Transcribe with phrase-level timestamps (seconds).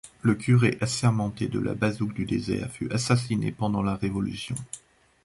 [0.23, 4.55] Le curé assermenté de La Bazouge-du-Désert fut assassiné pendant la Révolution.